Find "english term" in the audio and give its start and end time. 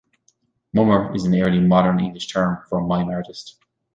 1.99-2.63